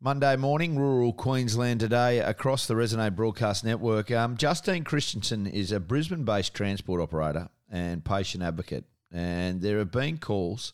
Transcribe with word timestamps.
Monday 0.00 0.36
morning, 0.36 0.78
rural 0.78 1.12
Queensland 1.12 1.80
today 1.80 2.20
across 2.20 2.68
the 2.68 2.74
Resonate 2.74 3.16
Broadcast 3.16 3.64
Network. 3.64 4.12
Um, 4.12 4.36
Justine 4.36 4.84
Christensen 4.84 5.44
is 5.44 5.72
a 5.72 5.80
Brisbane 5.80 6.22
based 6.22 6.54
transport 6.54 7.00
operator 7.00 7.48
and 7.68 8.04
patient 8.04 8.44
advocate. 8.44 8.84
And 9.10 9.60
there 9.60 9.78
have 9.78 9.90
been 9.90 10.18
calls 10.18 10.72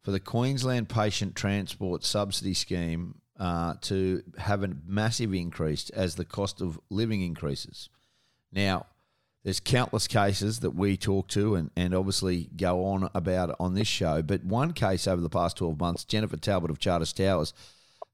for 0.00 0.10
the 0.10 0.18
Queensland 0.18 0.88
Patient 0.88 1.36
Transport 1.36 2.02
Subsidy 2.02 2.52
Scheme 2.52 3.20
uh, 3.38 3.74
to 3.82 4.24
have 4.38 4.64
a 4.64 4.74
massive 4.84 5.32
increase 5.32 5.88
as 5.90 6.16
the 6.16 6.24
cost 6.24 6.60
of 6.60 6.80
living 6.90 7.22
increases. 7.22 7.88
Now, 8.50 8.86
there's 9.44 9.60
countless 9.60 10.08
cases 10.08 10.58
that 10.60 10.74
we 10.74 10.96
talk 10.96 11.28
to 11.28 11.54
and, 11.54 11.70
and 11.76 11.94
obviously 11.94 12.50
go 12.56 12.86
on 12.86 13.08
about 13.14 13.54
on 13.60 13.74
this 13.74 13.86
show. 13.86 14.20
But 14.20 14.42
one 14.42 14.72
case 14.72 15.06
over 15.06 15.22
the 15.22 15.30
past 15.30 15.58
12 15.58 15.78
months, 15.78 16.04
Jennifer 16.04 16.36
Talbot 16.36 16.72
of 16.72 16.80
Charters 16.80 17.12
Towers, 17.12 17.54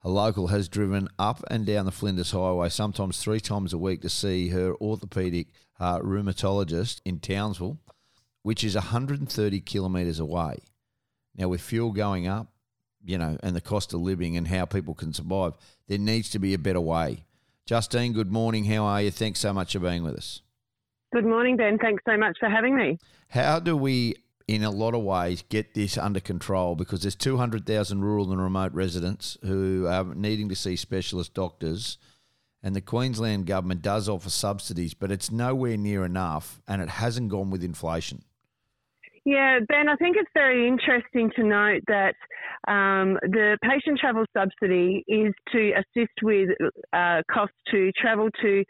a 0.05 0.11
local, 0.11 0.49
has 0.49 0.69
driven 0.69 1.09
up 1.19 1.43
and 1.51 1.65
down 1.65 1.87
the 1.87 1.93
Flinders 1.93 2.33
Highway 2.33 2.69
sometimes 2.69 3.19
three 3.19 3.41
times 3.41 3.73
a 3.73 3.79
week 3.79 4.03
to 4.03 4.11
see 4.11 4.49
her 4.49 4.75
orthopaedic 4.75 5.47
uh, 5.81 5.99
rheumatologist 6.01 7.01
in 7.05 7.19
Townsville, 7.19 7.79
which 8.43 8.63
is 8.63 8.75
130 8.75 9.61
kilometres 9.61 10.21
away. 10.21 10.59
Now, 11.35 11.49
with 11.49 11.63
fuel 11.63 11.91
going 11.91 12.29
up, 12.29 12.49
you 13.03 13.19
know, 13.19 13.39
and 13.43 13.57
the 13.57 13.61
cost 13.61 13.95
of 13.95 14.01
living 14.01 14.37
and 14.37 14.47
how 14.49 14.67
people 14.67 14.95
can 14.95 15.13
survive, 15.13 15.55
there 15.89 15.99
needs 15.99 16.31
to 16.31 16.39
be 16.39 16.55
a 16.55 16.59
better 16.59 16.81
way. 16.81 17.25
Justine, 17.67 18.13
good 18.13 18.31
morning. 18.31 18.65
How 18.67 18.85
are 18.85 19.03
you? 19.03 19.11
Thanks 19.11 19.41
so 19.41 19.53
much 19.53 19.73
for 19.73 19.79
being 19.79 20.03
with 20.03 20.17
us. 20.17 20.43
Good 21.15 21.25
morning, 21.25 21.57
Ben. 21.57 21.79
Thanks 21.79 22.03
so 22.07 22.17
much 22.17 22.37
for 22.39 22.49
having 22.51 22.77
me. 22.77 22.99
How 23.29 23.59
do 23.59 23.77
we, 23.77 24.17
in 24.47 24.63
a 24.63 24.71
lot 24.71 24.95
of 24.95 25.03
ways, 25.03 25.43
get 25.49 25.75
this 25.75 25.97
under 25.97 26.21
control? 26.21 26.75
Because 26.75 27.03
there's 27.03 27.15
200,000 27.15 28.03
rural 28.03 28.31
and 28.31 28.41
remote 28.41 28.73
residents 28.73 29.39
who 29.43 29.87
are 29.87 30.05
needing 30.15 30.49
to 30.51 30.57
see 30.57 30.77
specialist 30.77 31.35
doctors, 31.35 31.99
and 32.63 32.75
the 32.75 32.81
Queensland 32.81 33.47
government 33.47 33.83
does 33.83 34.09
offer 34.09 34.31
subsidies, 34.31 34.95
but 34.95 35.11
it's 35.11 35.31
nowhere 35.31 35.77
near 35.77 36.05
enough, 36.05 36.61
and 36.67 36.81
it 36.83 36.89
hasn't 36.89 37.31
gone 37.31 37.51
with 37.51 37.65
inflation. 37.65 38.25
Yeah, 39.25 39.61
Ben, 39.69 39.89
I 39.89 39.97
think 39.97 40.17
it's 40.19 40.31
very 40.35 40.69
interesting 40.69 41.31
to 41.37 41.43
note 41.45 41.81
that 41.87 42.15
um, 42.69 43.19
the 43.23 43.57
patient 43.63 43.99
travel 43.99 44.25
subsidy 44.37 45.03
is 45.09 45.33
to 45.53 45.73
assist 45.73 46.13
with 46.23 46.51
uh, 46.93 47.23
costs 47.31 47.57
to 47.71 47.91
travel 47.93 48.29
to 48.43 48.65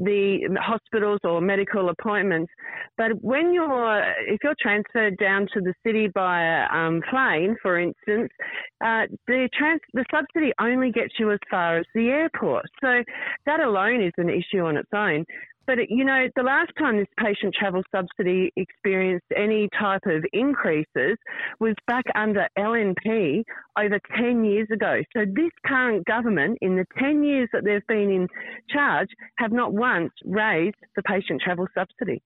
the 0.00 0.48
hospitals 0.60 1.20
or 1.22 1.40
medical 1.40 1.90
appointments. 1.90 2.52
But 2.98 3.12
when 3.22 3.52
you're, 3.54 4.02
if 4.26 4.40
you're 4.42 4.56
transferred 4.60 5.16
down 5.18 5.46
to 5.54 5.60
the 5.60 5.74
city 5.86 6.08
by 6.12 6.64
um, 6.66 7.02
plane, 7.08 7.56
for 7.62 7.78
instance, 7.78 8.30
uh, 8.84 9.06
the 9.28 9.48
trans- 9.56 9.80
the 9.94 10.04
subsidy 10.10 10.52
only 10.60 10.90
gets 10.90 11.14
you 11.20 11.30
as 11.30 11.38
far 11.48 11.78
as 11.78 11.86
the 11.94 12.08
airport. 12.08 12.64
So 12.80 13.04
that 13.46 13.60
alone 13.60 14.02
is 14.02 14.12
an 14.16 14.28
issue 14.28 14.64
on 14.64 14.76
its 14.76 14.90
own. 14.92 15.24
But, 15.70 15.88
you 15.88 16.04
know, 16.04 16.26
the 16.34 16.42
last 16.42 16.72
time 16.76 16.96
this 16.96 17.06
patient 17.16 17.54
travel 17.56 17.82
subsidy 17.94 18.52
experienced 18.56 19.26
any 19.36 19.68
type 19.78 20.00
of 20.04 20.24
increases 20.32 21.16
was 21.60 21.76
back 21.86 22.02
under 22.16 22.48
LNP 22.58 23.44
over 23.78 24.00
10 24.16 24.44
years 24.44 24.66
ago. 24.72 25.00
So 25.16 25.20
this 25.24 25.52
current 25.64 26.04
government, 26.06 26.58
in 26.60 26.74
the 26.74 26.86
10 26.98 27.22
years 27.22 27.48
that 27.52 27.62
they've 27.64 27.86
been 27.86 28.10
in 28.10 28.26
charge, 28.68 29.10
have 29.36 29.52
not 29.52 29.72
once 29.72 30.10
raised 30.24 30.74
the 30.96 31.04
patient 31.04 31.40
travel 31.40 31.68
subsidy. 31.72 32.20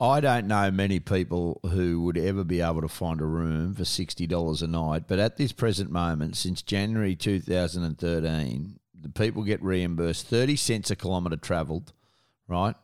I 0.00 0.18
don't 0.18 0.48
know 0.48 0.72
many 0.72 0.98
people 0.98 1.60
who 1.70 2.02
would 2.02 2.18
ever 2.18 2.42
be 2.42 2.60
able 2.60 2.80
to 2.80 2.88
find 2.88 3.20
a 3.20 3.26
room 3.26 3.74
for 3.74 3.84
$60 3.84 4.60
a 4.60 4.66
night, 4.66 5.04
but 5.06 5.20
at 5.20 5.36
this 5.36 5.52
present 5.52 5.92
moment, 5.92 6.36
since 6.36 6.62
January 6.62 7.14
2013, 7.14 8.80
the 9.00 9.08
people 9.08 9.44
get 9.44 9.62
reimbursed 9.62 10.26
30 10.26 10.56
cents 10.56 10.90
a 10.90 10.96
kilometre 10.96 11.36
travelled 11.36 11.92
right? 12.48 12.74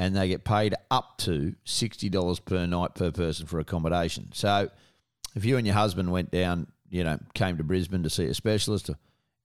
And 0.00 0.16
they 0.16 0.28
get 0.28 0.44
paid 0.44 0.74
up 0.90 1.18
to 1.18 1.54
$60 1.66 2.44
per 2.46 2.64
night 2.64 2.94
per 2.94 3.10
person 3.10 3.44
for 3.44 3.58
accommodation. 3.58 4.30
So 4.32 4.70
if 5.36 5.44
you 5.44 5.58
and 5.58 5.66
your 5.66 5.76
husband 5.76 6.10
went 6.10 6.30
down, 6.30 6.68
you 6.88 7.04
know, 7.04 7.18
came 7.34 7.58
to 7.58 7.64
Brisbane 7.64 8.02
to 8.04 8.08
see 8.08 8.24
a 8.24 8.32
specialist, 8.32 8.88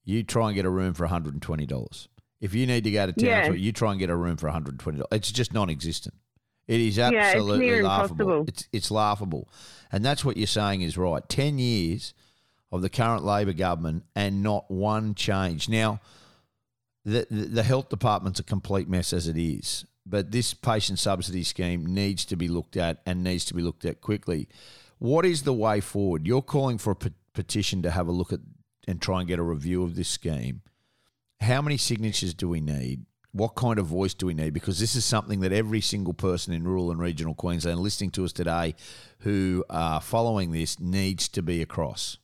you 0.05 0.23
try 0.23 0.47
and 0.47 0.55
get 0.55 0.63
a 0.63 0.69
room 0.69 0.93
for 0.93 1.05
$120. 1.05 2.07
If 2.39 2.53
you 2.53 2.67
need 2.67 2.85
to 2.85 2.91
go 2.91 3.05
to 3.05 3.11
town, 3.11 3.27
yeah. 3.27 3.51
you 3.51 3.73
try 3.73 3.91
and 3.91 3.99
get 3.99 4.09
a 4.09 4.15
room 4.15 4.37
for 4.37 4.49
$120. 4.49 5.03
It's 5.11 5.29
just 5.29 5.53
non 5.53 5.69
existent. 5.69 6.15
It 6.67 6.79
is 6.79 6.97
absolutely 6.97 7.67
yeah, 7.67 7.73
it's 7.73 7.83
laughable. 7.83 8.45
It's, 8.47 8.67
it's 8.71 8.91
laughable. 8.91 9.49
And 9.91 10.05
that's 10.05 10.23
what 10.23 10.37
you're 10.37 10.47
saying 10.47 10.83
is 10.83 10.97
right. 10.97 11.27
10 11.27 11.59
years 11.59 12.13
of 12.71 12.81
the 12.81 12.89
current 12.89 13.23
Labor 13.23 13.53
government 13.53 14.03
and 14.15 14.41
not 14.41 14.71
one 14.71 15.15
change. 15.15 15.69
Now, 15.69 15.99
the, 17.03 17.27
the 17.29 17.63
health 17.63 17.89
department's 17.89 18.39
a 18.39 18.43
complete 18.43 18.89
mess 18.89 19.13
as 19.13 19.27
it 19.27 19.37
is. 19.37 19.85
But 20.05 20.31
this 20.31 20.53
patient 20.53 20.99
subsidy 20.99 21.43
scheme 21.43 21.85
needs 21.85 22.25
to 22.25 22.35
be 22.35 22.47
looked 22.47 22.77
at 22.77 23.01
and 23.05 23.23
needs 23.23 23.45
to 23.45 23.53
be 23.53 23.61
looked 23.61 23.85
at 23.85 24.01
quickly. 24.01 24.47
What 24.99 25.25
is 25.25 25.43
the 25.43 25.53
way 25.53 25.81
forward? 25.81 26.27
You're 26.27 26.41
calling 26.41 26.77
for 26.77 26.91
a 26.91 26.95
pe- 26.95 27.09
petition 27.33 27.81
to 27.81 27.91
have 27.91 28.07
a 28.07 28.11
look 28.11 28.31
at 28.31 28.39
and 28.87 29.01
try 29.01 29.19
and 29.19 29.27
get 29.27 29.39
a 29.39 29.43
review 29.43 29.83
of 29.83 29.95
this 29.95 30.09
scheme. 30.09 30.61
How 31.41 31.61
many 31.61 31.77
signatures 31.77 32.33
do 32.33 32.47
we 32.47 32.61
need? 32.61 33.05
What 33.31 33.55
kind 33.55 33.79
of 33.79 33.87
voice 33.87 34.13
do 34.13 34.27
we 34.27 34.33
need? 34.33 34.53
Because 34.53 34.79
this 34.79 34.95
is 34.95 35.03
something 35.03 35.41
that 35.41 35.51
every 35.51 35.81
single 35.81 36.13
person 36.13 36.53
in 36.53 36.63
rural 36.63 36.91
and 36.91 36.99
regional 36.99 37.33
Queensland 37.33 37.79
listening 37.79 38.11
to 38.11 38.23
us 38.23 38.31
today 38.31 38.75
who 39.19 39.65
are 39.69 39.99
following 39.99 40.51
this 40.51 40.79
needs 40.79 41.27
to 41.29 41.41
be 41.41 41.61
across. 41.61 42.17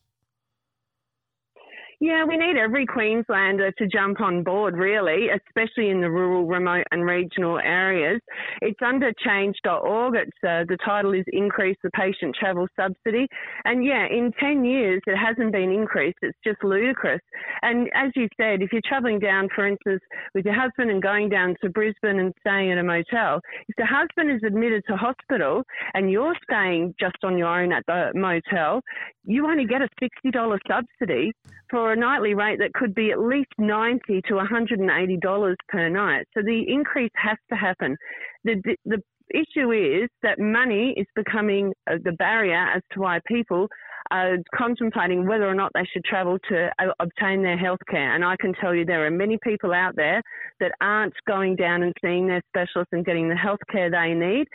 Yeah, 2.04 2.26
we 2.26 2.36
need 2.36 2.58
every 2.58 2.88
Queenslander 2.88 3.72
to 3.74 3.86
jump 3.86 4.22
on 4.22 4.42
board, 4.42 4.76
really, 4.76 5.28
especially 5.30 5.92
in 5.92 6.02
the 6.02 6.10
rural, 6.10 6.48
remote, 6.48 6.88
and 6.90 7.06
regional 7.06 7.60
areas. 7.60 8.20
It's 8.64 8.80
under 8.84 9.14
change.org. 9.24 10.16
It's, 10.16 10.32
uh, 10.44 10.66
the 10.68 10.80
title 10.84 11.14
is 11.14 11.24
Increase 11.28 11.78
the 11.84 11.92
Patient 11.92 12.36
Travel 12.40 12.68
Subsidy. 12.76 13.28
And 13.66 13.86
yeah, 13.86 14.08
in 14.08 14.32
10 14.40 14.66
years, 14.66 15.00
it 15.06 15.16
hasn't 15.16 15.52
been 15.52 15.70
increased. 15.70 16.18
It's 16.24 16.36
just 16.44 16.64
ludicrous. 16.64 17.22
And 17.62 17.88
as 17.94 18.10
you 18.16 18.28
said, 18.36 18.64
if 18.64 18.74
you're 18.74 18.82
travelling 18.84 19.20
down, 19.20 19.50
for 19.54 19.68
instance, 19.68 20.02
with 20.34 20.46
your 20.46 20.60
husband 20.60 20.90
and 20.90 21.04
going 21.04 21.30
down 21.30 21.56
to 21.64 21.70
Brisbane 21.70 22.18
and 22.18 22.34
staying 22.40 22.72
at 22.72 22.80
a 22.80 22.84
motel, 22.84 23.42
if 23.68 23.76
the 23.78 23.86
husband 23.86 24.32
is 24.32 24.42
admitted 24.44 24.82
to 24.90 24.98
hospital 24.98 25.62
and 25.94 26.10
you're 26.10 26.36
staying 26.50 26.96
just 27.00 27.18
on 27.24 27.38
your 27.38 27.62
own 27.62 27.72
at 27.72 27.84
the 27.86 28.12
motel, 28.16 28.82
you 29.24 29.46
only 29.46 29.66
get 29.66 29.84
a 29.84 29.90
$60 30.02 30.58
subsidy 30.68 31.32
for 31.72 31.94
a 31.94 31.96
nightly 31.96 32.34
rate 32.34 32.60
that 32.60 32.74
could 32.74 32.94
be 32.94 33.12
at 33.12 33.20
least 33.20 33.52
90 33.58 34.22
to 34.28 34.34
$180 34.34 35.56
per 35.70 35.90
night. 35.90 36.26
So 36.36 36.44
the 36.44 36.64
increase 36.68 37.12
has 37.16 37.38
to 37.50 37.56
happen. 37.56 37.98
The, 38.44 38.62
the 38.86 39.02
issue 39.34 39.72
is 39.72 40.10
that 40.24 40.40
money 40.40 40.94
is 40.98 41.08
becoming 41.16 41.74
uh, 41.90 41.96
the 42.04 42.12
barrier 42.12 42.68
as 42.76 42.82
to 42.92 43.00
why 43.00 43.20
people 43.28 43.68
are 44.12 44.38
contemplating 44.54 45.26
whether 45.26 45.48
or 45.48 45.56
not 45.56 45.72
they 45.74 45.88
should 45.92 46.04
travel 46.04 46.38
to 46.50 46.70
uh, 46.80 46.92
obtain 47.00 47.42
their 47.42 47.58
health 47.58 47.80
care. 47.90 48.14
And 48.14 48.26
I 48.26 48.36
can 48.40 48.54
tell 48.54 48.76
you 48.76 48.84
there 48.84 49.06
are 49.06 49.12
many 49.12 49.38
people 49.42 49.74
out 49.74 49.96
there 49.96 50.22
that 50.60 50.74
aren't 50.82 51.14
going 51.28 51.56
down 51.56 51.84
and 51.84 51.94
seeing 52.04 52.28
their 52.28 52.42
specialist 52.50 52.90
and 52.92 53.06
getting 53.06 53.30
the 53.30 53.36
health 53.36 53.60
care 53.72 53.90
they 53.90 54.14
need 54.14 54.48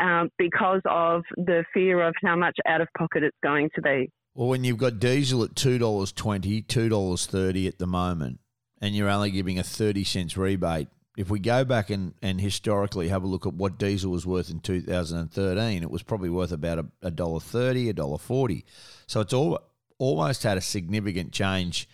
um, 0.00 0.30
because 0.38 0.80
of 0.86 1.22
the 1.36 1.64
fear 1.72 2.02
of 2.02 2.14
how 2.24 2.34
much 2.34 2.56
out 2.66 2.80
of 2.80 2.88
pocket 2.98 3.22
it's 3.22 3.36
going 3.42 3.70
to 3.76 3.82
be. 3.82 4.10
Well, 4.34 4.48
when 4.48 4.64
you've 4.64 4.78
got 4.78 4.98
diesel 4.98 5.44
at 5.44 5.54
two 5.54 5.78
dollars 5.78 6.10
twenty, 6.10 6.60
two 6.60 6.88
dollars 6.88 7.26
thirty 7.26 7.68
at 7.68 7.78
the 7.78 7.86
moment, 7.86 8.40
and 8.80 8.94
you're 8.94 9.08
only 9.08 9.30
giving 9.30 9.58
a 9.58 9.62
thirty 9.62 10.02
cents 10.02 10.36
rebate. 10.36 10.88
If 11.16 11.30
we 11.30 11.38
go 11.38 11.64
back 11.64 11.90
and, 11.90 12.14
and 12.22 12.40
historically 12.40 13.08
have 13.08 13.22
a 13.22 13.28
look 13.28 13.46
at 13.46 13.54
what 13.54 13.78
diesel 13.78 14.10
was 14.10 14.26
worth 14.26 14.50
in 14.50 14.58
2013, 14.58 15.84
it 15.84 15.90
was 15.90 16.02
probably 16.02 16.30
worth 16.30 16.50
about 16.50 16.84
a 17.02 17.10
dollar 17.12 17.38
thirty, 17.38 17.88
a 17.88 17.92
dollar 17.92 18.18
forty. 18.18 18.64
So 19.06 19.20
it's 19.20 19.32
all 19.32 19.60
almost 19.98 20.42
had 20.42 20.58
a 20.58 20.62
significant 20.62 21.30
change 21.30 21.88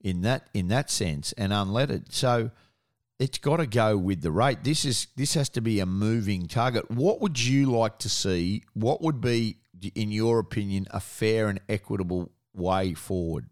in 0.00 0.22
that 0.22 0.48
in 0.52 0.68
that 0.68 0.90
sense 0.90 1.32
and 1.34 1.52
unleaded. 1.52 2.12
So 2.12 2.50
it's 3.20 3.38
got 3.38 3.58
to 3.58 3.66
go 3.66 3.96
with 3.96 4.22
the 4.22 4.32
rate. 4.32 4.64
This 4.64 4.84
is 4.84 5.06
this 5.14 5.34
has 5.34 5.48
to 5.50 5.60
be 5.60 5.78
a 5.78 5.86
moving 5.86 6.48
target. 6.48 6.90
What 6.90 7.20
would 7.20 7.40
you 7.40 7.66
like 7.66 7.98
to 8.00 8.08
see? 8.08 8.64
What 8.74 9.00
would 9.00 9.20
be 9.20 9.58
in 9.94 10.10
your 10.10 10.38
opinion, 10.38 10.86
a 10.90 11.00
fair 11.00 11.48
and 11.48 11.60
equitable 11.68 12.32
way 12.54 12.94
forward? 12.94 13.48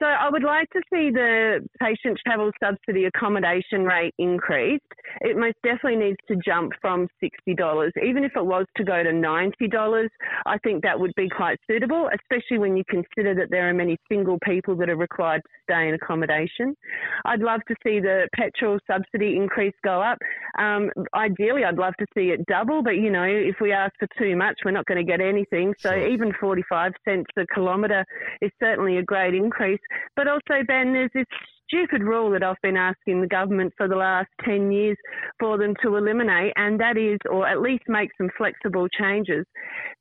So 0.00 0.06
I 0.06 0.28
would 0.30 0.44
like 0.44 0.70
to 0.70 0.80
see 0.92 1.10
the 1.10 1.66
patient 1.80 2.18
travel 2.24 2.52
subsidy 2.62 3.06
accommodation 3.06 3.84
rate 3.84 4.14
increased. 4.18 4.84
It 5.20 5.36
most 5.36 5.56
definitely 5.64 5.96
needs 5.96 6.18
to 6.28 6.36
jump 6.36 6.72
from 6.80 7.08
$60. 7.22 7.90
Even 8.04 8.22
if 8.22 8.32
it 8.36 8.44
was 8.44 8.66
to 8.76 8.84
go 8.84 9.02
to 9.02 9.10
$90, 9.10 10.08
I 10.46 10.58
think 10.58 10.82
that 10.82 10.98
would 10.98 11.12
be 11.16 11.28
quite 11.28 11.58
suitable, 11.66 12.08
especially 12.14 12.58
when 12.58 12.76
you 12.76 12.84
consider 12.88 13.34
that 13.34 13.48
there 13.50 13.68
are 13.68 13.74
many 13.74 13.98
single 14.08 14.38
people 14.44 14.76
that 14.76 14.88
are 14.88 14.96
required 14.96 15.42
to 15.42 15.50
stay 15.64 15.88
in 15.88 15.94
accommodation. 15.94 16.76
I'd 17.24 17.40
love 17.40 17.60
to 17.68 17.74
see 17.84 17.98
the 17.98 18.28
petrol 18.34 18.78
subsidy 18.86 19.36
increase 19.36 19.74
go 19.82 20.00
up. 20.00 20.18
Um, 20.58 20.90
ideally, 21.14 21.64
I'd 21.64 21.78
love 21.78 21.94
to 21.98 22.06
see 22.14 22.30
it 22.30 22.46
double, 22.46 22.82
but 22.82 22.96
you 22.96 23.10
know, 23.10 23.24
if 23.24 23.56
we 23.60 23.72
ask 23.72 23.94
for 23.98 24.08
too 24.16 24.36
much, 24.36 24.60
we're 24.64 24.70
not 24.70 24.86
going 24.86 25.04
to 25.04 25.10
get 25.10 25.20
anything. 25.20 25.74
So 25.78 25.90
sure. 25.90 26.08
even 26.08 26.32
45 26.40 26.92
cents 27.04 27.26
a 27.36 27.46
kilometre 27.52 28.04
is 28.40 28.50
certainly 28.60 28.98
a 28.98 29.02
great 29.02 29.34
increase. 29.34 29.80
But 30.16 30.28
also, 30.28 30.62
Ben, 30.66 30.92
there's 30.92 31.10
this 31.14 31.26
stupid 31.68 32.02
rule 32.02 32.30
that 32.30 32.42
I've 32.42 32.60
been 32.62 32.76
asking 32.76 33.20
the 33.20 33.26
government 33.26 33.72
for 33.76 33.88
the 33.88 33.96
last 33.96 34.28
10 34.44 34.72
years 34.72 34.96
for 35.38 35.58
them 35.58 35.74
to 35.82 35.96
eliminate, 35.96 36.52
and 36.56 36.80
that 36.80 36.96
is, 36.96 37.18
or 37.30 37.46
at 37.46 37.60
least 37.60 37.84
make 37.88 38.10
some 38.16 38.30
flexible 38.36 38.88
changes. 38.88 39.44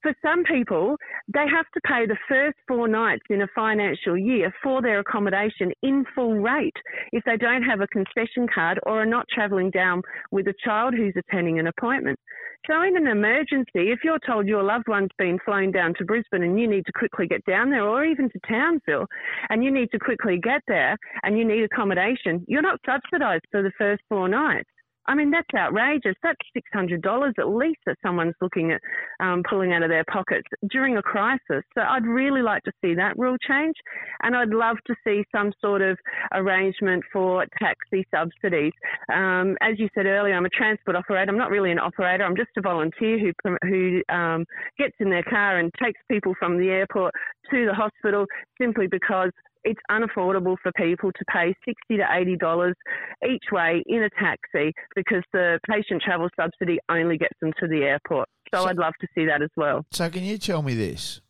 For 0.02 0.14
some 0.24 0.44
people, 0.44 0.96
they 1.28 1.46
have 1.54 1.66
to 1.74 1.82
pay 1.86 2.06
the 2.06 2.18
first 2.30 2.58
four 2.68 2.88
nights 2.88 3.24
in 3.30 3.42
a 3.42 3.48
financial 3.54 4.18
year 4.18 4.54
for 4.64 4.82
their 4.82 5.00
accommodation 5.00 5.72
in 5.84 6.06
full 6.16 6.36
rate 6.36 6.76
if 7.12 7.24
they 7.26 7.38
don't 7.38 7.64
have 7.64 7.82
a 7.82 7.88
concession 7.88 8.48
card 8.54 8.80
or 8.84 9.02
are 9.02 9.06
not 9.06 9.26
travelling 9.34 9.72
down 9.72 10.02
with 10.32 10.48
a 10.48 10.54
child 10.64 10.94
who's 10.96 11.14
attending 11.18 11.60
an 11.60 11.68
appointment. 11.68 12.18
So, 12.66 12.82
in 12.82 12.98
an 12.98 13.08
emergency, 13.08 13.92
if 13.92 14.00
you're 14.04 14.20
told 14.26 14.48
your 14.48 14.64
loved 14.64 14.88
one's 14.88 15.12
been 15.18 15.40
flown 15.46 15.72
down 15.72 15.94
to 15.96 16.06
Brisbane 16.06 16.44
and 16.44 16.60
you 16.60 16.68
need 16.68 16.86
to 16.86 16.92
quickly 16.92 17.28
get 17.28 17.46
down 17.46 17.70
there, 17.70 17.88
or 17.88 18.04
even 18.04 18.30
to 18.30 18.40
Townsville, 18.48 19.08
and 19.50 19.64
you 19.64 19.72
need 19.72 19.90
to 19.92 20.00
quickly 20.00 20.38
get 20.38 20.62
there 20.68 20.98
and 21.24 21.38
you 21.38 21.46
need 21.46 21.64
accommodation, 21.64 22.44
you're 22.48 22.62
not 22.62 22.80
subsidised 22.86 23.46
for 23.52 23.62
the 23.62 23.72
first 23.78 24.02
four 24.10 24.28
nights. 24.28 24.70
I 25.08 25.16
mean, 25.16 25.32
that's 25.32 25.48
outrageous. 25.56 26.16
That's 26.22 26.40
$600 26.76 27.34
at 27.40 27.48
least 27.48 27.80
that 27.86 27.96
someone's 28.04 28.36
looking 28.42 28.72
at 28.72 28.82
um, 29.20 29.42
pulling 29.50 29.74
out 29.74 29.84
of 29.84 29.90
their 29.90 30.04
pockets 30.06 30.48
during 30.70 30.98
a 30.98 31.02
crisis. 31.02 31.64
So 31.74 31.82
I'd 31.82 32.06
really 32.06 32.42
like 32.42 32.64
to 32.64 32.72
see 32.82 32.94
that 32.96 33.18
rule 33.18 33.38
change. 33.48 33.76
And 34.22 34.36
I'd 34.36 34.50
love 34.50 34.78
to 34.88 34.96
see 35.06 35.24
some 35.34 35.54
sort 35.62 35.82
of 35.82 35.98
arrangement 36.34 37.04
for 37.12 37.46
taxi 37.60 38.06
subsidies. 38.14 38.74
Um, 39.14 39.56
as 39.62 39.80
you 39.80 39.88
said 39.96 40.06
earlier, 40.06 40.36
I'm 40.36 40.46
a 40.46 40.50
transport 40.50 40.98
operator. 40.98 41.32
I'm 41.32 41.38
not 41.38 41.52
really 41.52 41.72
an 41.72 41.80
operator. 41.80 42.24
I'm 42.24 42.36
just 42.36 42.50
a 42.58 42.62
volunteer 42.62 43.18
who, 43.20 43.56
who 43.64 44.02
um, 44.14 44.46
gets 44.78 44.96
in 45.00 45.10
their 45.10 45.24
car 45.24 45.60
and 45.60 45.72
takes 45.82 46.00
people 46.10 46.34
from 46.40 46.58
the 46.58 46.70
airport 46.70 47.14
to 47.52 47.66
the 47.66 47.74
hospital 47.74 48.26
simply 48.60 48.88
because 48.88 49.32
it's 49.68 49.82
unaffordable 49.92 50.56
for 50.64 50.72
people 50.74 51.12
to 51.12 51.26
pay 51.32 51.54
sixty 51.66 51.98
to 51.98 52.06
eighty 52.18 52.36
dollars 52.36 52.76
each 53.24 53.44
way 53.52 53.84
in 53.86 54.04
a 54.04 54.10
taxi 54.12 54.74
because 54.96 55.24
the 55.34 55.60
patient 55.70 56.02
travel 56.02 56.30
subsidy 56.40 56.80
only 56.90 57.18
gets 57.18 57.38
them 57.42 57.52
to 57.60 57.68
the 57.68 57.84
airport. 57.84 58.28
So, 58.54 58.62
so 58.62 58.70
I'd 58.70 58.78
love 58.78 58.94
to 59.02 59.08
see 59.14 59.26
that 59.26 59.42
as 59.42 59.50
well. 59.58 59.86
So 59.92 60.10
can 60.10 60.24
you 60.24 60.38
tell 60.38 60.62
me 60.62 60.74
this? 60.74 61.22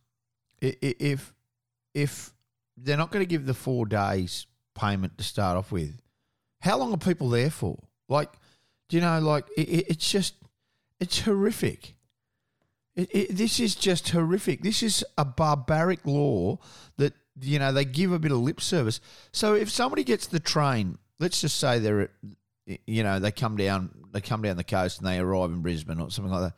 If 0.62 1.34
if 1.94 2.34
they're 2.78 2.98
not 2.98 3.12
going 3.12 3.24
to 3.24 3.30
give 3.30 3.46
the 3.46 3.54
four 3.54 3.86
days 3.86 4.48
payment 4.76 5.18
to 5.18 5.24
start 5.24 5.58
off 5.58 5.72
with, 5.72 6.00
how 6.62 6.78
long 6.78 6.94
are 6.94 6.98
people 6.98 7.30
there 7.30 7.50
for? 7.50 7.80
Like, 8.08 8.30
do 8.88 8.98
you 8.98 9.02
know? 9.02 9.20
Like, 9.20 9.46
it, 9.58 9.86
it's 9.90 10.12
just 10.12 10.36
it's 11.00 11.22
horrific. 11.22 11.96
It, 12.96 13.10
it, 13.14 13.36
this 13.36 13.60
is 13.60 13.76
just 13.76 14.10
horrific. 14.10 14.64
This 14.64 14.82
is 14.82 15.04
a 15.18 15.26
barbaric 15.26 16.06
law 16.06 16.58
that 16.98 17.14
you 17.42 17.60
know, 17.60 17.72
they 17.72 17.86
give 17.86 18.12
a 18.12 18.20
bit 18.20 18.32
of 18.32 18.40
lip 18.40 18.62
service. 18.62 19.00
So 19.32 19.54
if 19.54 19.70
somebody 19.70 20.04
gets 20.04 20.28
the 20.28 20.40
train, 20.40 20.98
let's 21.20 21.42
just 21.42 21.58
say 21.58 21.80
they're, 21.80 22.10
you 22.86 23.04
know, 23.04 23.20
they 23.20 23.32
come 23.32 23.58
down, 23.58 23.90
they 24.12 24.22
come 24.22 24.42
down 24.42 24.58
the 24.58 24.64
coast 24.64 25.00
and 25.00 25.08
they 25.08 25.20
arrive 25.20 25.52
in 25.52 25.62
Brisbane 25.62 26.00
or 26.00 26.10
something 26.12 26.32
like 26.32 26.52
that. 26.52 26.58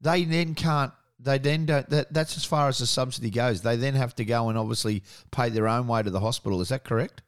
They 0.00 0.24
then 0.24 0.54
can't. 0.54 0.92
They 1.20 1.38
then 1.38 1.66
don't. 1.66 1.88
That, 1.90 2.12
that's 2.12 2.36
as 2.36 2.44
far 2.44 2.68
as 2.68 2.78
the 2.78 2.86
subsidy 2.86 3.30
goes. 3.30 3.62
They 3.62 3.76
then 3.76 3.94
have 3.94 4.14
to 4.16 4.24
go 4.24 4.48
and 4.48 4.58
obviously 4.58 5.04
pay 5.30 5.50
their 5.50 5.68
own 5.68 5.86
way 5.86 6.02
to 6.02 6.10
the 6.10 6.20
hospital. 6.20 6.60
Is 6.60 6.70
that 6.70 6.82
correct? 6.82 7.22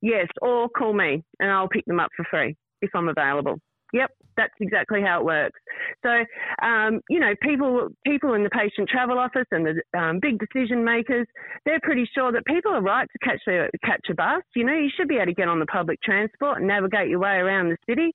Yes, 0.00 0.26
or 0.42 0.68
call 0.68 0.92
me 0.92 1.24
and 1.40 1.50
I'll 1.50 1.68
pick 1.68 1.84
them 1.86 2.00
up 2.00 2.10
for 2.16 2.24
free 2.30 2.56
if 2.82 2.90
I'm 2.94 3.08
available. 3.08 3.60
Yep, 3.92 4.10
that's 4.38 4.54
exactly 4.60 5.02
how 5.02 5.20
it 5.20 5.24
works. 5.26 5.60
So, 6.02 6.24
um, 6.66 7.00
you 7.10 7.20
know, 7.20 7.34
people 7.42 7.88
people 8.06 8.32
in 8.32 8.44
the 8.44 8.50
patient 8.50 8.88
travel 8.88 9.18
office 9.18 9.46
and 9.50 9.66
the 9.66 9.98
um, 9.98 10.20
big 10.20 10.38
decision 10.38 10.84
makers, 10.84 11.26
they're 11.66 11.80
pretty 11.82 12.08
sure 12.14 12.32
that 12.32 12.46
people 12.46 12.72
are 12.72 12.80
right 12.80 13.08
to 13.12 13.18
catch 13.18 13.42
a 13.48 13.68
catch 13.84 14.06
a 14.08 14.14
bus. 14.14 14.42
You 14.54 14.64
know, 14.64 14.72
you 14.72 14.88
should 14.96 15.08
be 15.08 15.16
able 15.16 15.26
to 15.26 15.34
get 15.34 15.48
on 15.48 15.58
the 15.58 15.66
public 15.66 16.00
transport 16.02 16.58
and 16.58 16.68
navigate 16.68 17.08
your 17.08 17.18
way 17.18 17.36
around 17.36 17.68
the 17.68 17.76
city. 17.86 18.12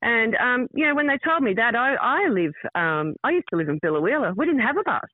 And 0.00 0.34
um, 0.36 0.68
you 0.72 0.86
know, 0.86 0.94
when 0.94 1.08
they 1.08 1.18
told 1.24 1.42
me 1.42 1.54
that, 1.54 1.74
I, 1.74 1.94
I 1.94 2.28
live, 2.28 2.54
um, 2.74 3.14
I 3.24 3.32
used 3.32 3.48
to 3.50 3.56
live 3.56 3.68
in 3.68 3.80
Biloela. 3.80 4.34
We 4.36 4.46
didn't 4.46 4.62
have 4.62 4.76
a 4.76 4.84
bus. 4.84 5.10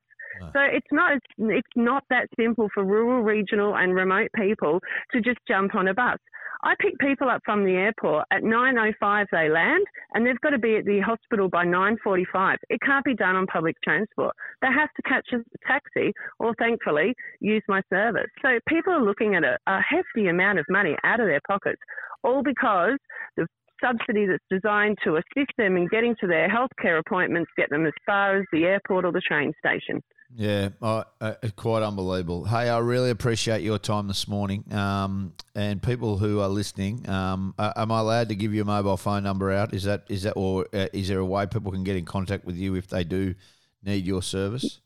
So 0.52 0.60
it's 0.60 0.86
not 0.90 1.18
it's 1.38 1.68
not 1.76 2.04
that 2.10 2.28
simple 2.38 2.68
for 2.72 2.84
rural, 2.84 3.22
regional, 3.22 3.76
and 3.76 3.94
remote 3.94 4.30
people 4.34 4.80
to 5.12 5.20
just 5.20 5.38
jump 5.46 5.74
on 5.74 5.88
a 5.88 5.94
bus. 5.94 6.18
I 6.62 6.74
pick 6.78 6.98
people 6.98 7.30
up 7.30 7.40
from 7.44 7.64
the 7.64 7.72
airport 7.72 8.26
at 8.30 8.42
9:05 8.42 9.26
they 9.32 9.48
land 9.48 9.86
and 10.12 10.26
they've 10.26 10.40
got 10.40 10.50
to 10.50 10.58
be 10.58 10.76
at 10.76 10.84
the 10.84 11.00
hospital 11.00 11.48
by 11.48 11.64
9:45. 11.64 12.56
It 12.68 12.80
can't 12.82 13.04
be 13.04 13.14
done 13.14 13.36
on 13.36 13.46
public 13.46 13.76
transport. 13.82 14.34
They 14.60 14.68
have 14.68 14.92
to 14.94 15.02
catch 15.02 15.32
a 15.32 15.42
taxi 15.66 16.12
or 16.38 16.54
thankfully 16.58 17.14
use 17.40 17.62
my 17.68 17.80
service. 17.88 18.28
So 18.42 18.58
people 18.68 18.92
are 18.92 19.02
looking 19.02 19.34
at 19.34 19.44
a, 19.44 19.56
a 19.66 19.80
hefty 19.80 20.28
amount 20.28 20.58
of 20.58 20.66
money 20.68 20.96
out 21.04 21.20
of 21.20 21.26
their 21.26 21.40
pockets 21.46 21.80
all 22.22 22.42
because 22.42 22.98
the 23.36 23.46
subsidy 23.80 24.26
that's 24.26 24.44
designed 24.50 24.98
to 25.04 25.16
assist 25.16 25.52
them 25.56 25.76
in 25.78 25.88
getting 25.88 26.14
to 26.20 26.26
their 26.26 26.48
healthcare 26.48 26.98
appointments 26.98 27.50
get 27.56 27.70
them 27.70 27.86
as 27.86 27.94
far 28.04 28.36
as 28.36 28.44
the 28.52 28.64
airport 28.64 29.06
or 29.06 29.12
the 29.12 29.22
train 29.22 29.52
station. 29.58 30.02
Yeah, 30.36 30.68
uh, 30.80 31.02
quite 31.56 31.82
unbelievable. 31.82 32.44
Hey, 32.44 32.68
I 32.68 32.78
really 32.78 33.10
appreciate 33.10 33.62
your 33.62 33.78
time 33.78 34.06
this 34.06 34.28
morning. 34.28 34.64
Um, 34.72 35.32
and 35.56 35.82
people 35.82 36.18
who 36.18 36.40
are 36.40 36.48
listening, 36.48 37.08
um, 37.08 37.54
am 37.58 37.90
I 37.90 37.98
allowed 37.98 38.28
to 38.28 38.36
give 38.36 38.54
you 38.54 38.62
a 38.62 38.64
mobile 38.64 38.96
phone 38.96 39.24
number 39.24 39.50
out? 39.50 39.74
Is 39.74 39.84
that 39.84 40.04
is 40.08 40.22
that, 40.22 40.34
or 40.36 40.66
uh, 40.72 40.86
is 40.92 41.08
there 41.08 41.18
a 41.18 41.24
way 41.24 41.46
people 41.46 41.72
can 41.72 41.82
get 41.82 41.96
in 41.96 42.04
contact 42.04 42.44
with 42.44 42.56
you 42.56 42.76
if 42.76 42.88
they 42.88 43.02
do 43.02 43.34
need 43.82 44.06
your 44.06 44.22
service? 44.22 44.80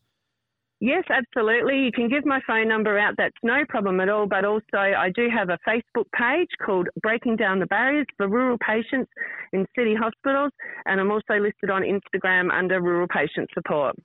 Yes, 0.80 1.04
absolutely. 1.08 1.78
You 1.78 1.92
can 1.92 2.08
give 2.08 2.26
my 2.26 2.40
phone 2.46 2.68
number 2.68 2.98
out. 2.98 3.14
That's 3.16 3.36
no 3.42 3.64
problem 3.68 4.00
at 4.00 4.08
all. 4.08 4.26
But 4.26 4.44
also, 4.44 4.76
I 4.76 5.10
do 5.14 5.28
have 5.30 5.48
a 5.50 5.58
Facebook 5.66 6.06
page 6.18 6.48
called 6.64 6.88
Breaking 7.02 7.36
Down 7.36 7.58
the 7.58 7.66
Barriers 7.66 8.06
for 8.16 8.28
Rural 8.28 8.58
Patients 8.58 9.10
in 9.52 9.66
City 9.76 9.94
Hospitals. 9.94 10.52
And 10.84 11.00
I'm 11.00 11.10
also 11.10 11.34
listed 11.38 11.70
on 11.70 11.82
Instagram 11.82 12.52
under 12.52 12.80
Rural 12.82 13.06
Patient 13.08 13.48
Support. 13.54 13.96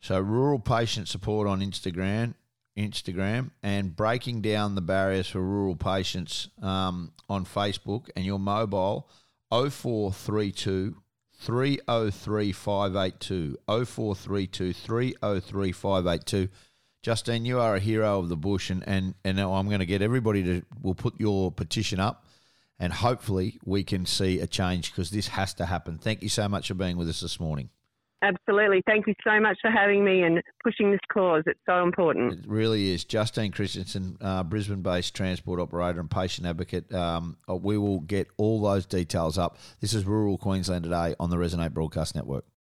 So 0.00 0.20
rural 0.20 0.58
patient 0.58 1.08
support 1.08 1.48
on 1.48 1.60
Instagram, 1.60 2.34
Instagram, 2.76 3.50
and 3.62 3.96
breaking 3.96 4.42
down 4.42 4.74
the 4.74 4.80
barriers 4.80 5.28
for 5.28 5.40
rural 5.40 5.76
patients 5.76 6.48
um, 6.62 7.12
on 7.28 7.44
Facebook, 7.44 8.08
and 8.14 8.24
your 8.24 8.38
mobile 8.38 9.08
0432 9.50 10.96
303 11.40 12.52
582 12.52 13.56
0432 13.66 14.72
303 14.72 15.72
582. 15.72 16.48
Justine, 17.02 17.44
you 17.44 17.60
are 17.60 17.76
a 17.76 17.80
hero 17.80 18.18
of 18.18 18.28
the 18.28 18.36
bush, 18.36 18.70
and, 18.70 18.82
and, 18.86 19.14
and 19.24 19.40
I'm 19.40 19.66
going 19.66 19.78
to 19.78 19.86
get 19.86 20.02
everybody 20.02 20.42
to, 20.42 20.62
we'll 20.82 20.94
put 20.94 21.18
your 21.20 21.52
petition 21.52 22.00
up, 22.00 22.26
and 22.78 22.92
hopefully 22.92 23.58
we 23.64 23.84
can 23.84 24.04
see 24.04 24.40
a 24.40 24.46
change 24.46 24.90
because 24.90 25.10
this 25.10 25.28
has 25.28 25.54
to 25.54 25.66
happen. 25.66 25.98
Thank 25.98 26.22
you 26.22 26.28
so 26.28 26.48
much 26.48 26.68
for 26.68 26.74
being 26.74 26.96
with 26.96 27.08
us 27.08 27.20
this 27.20 27.38
morning. 27.38 27.70
Absolutely. 28.20 28.82
Thank 28.84 29.06
you 29.06 29.14
so 29.22 29.38
much 29.38 29.58
for 29.62 29.70
having 29.70 30.04
me 30.04 30.22
and 30.22 30.42
pushing 30.64 30.90
this 30.90 31.00
cause. 31.12 31.44
It's 31.46 31.60
so 31.66 31.84
important. 31.84 32.32
It 32.32 32.48
really 32.48 32.92
is. 32.92 33.04
Justine 33.04 33.52
Christensen, 33.52 34.18
uh, 34.20 34.42
Brisbane 34.42 34.82
based 34.82 35.14
transport 35.14 35.60
operator 35.60 36.00
and 36.00 36.10
patient 36.10 36.46
advocate. 36.46 36.92
Um, 36.92 37.36
uh, 37.48 37.54
we 37.54 37.78
will 37.78 38.00
get 38.00 38.28
all 38.36 38.60
those 38.60 38.86
details 38.86 39.38
up. 39.38 39.58
This 39.80 39.94
is 39.94 40.04
Rural 40.04 40.36
Queensland 40.36 40.82
today 40.84 41.14
on 41.20 41.30
the 41.30 41.36
Resonate 41.36 41.72
Broadcast 41.72 42.16
Network. 42.16 42.44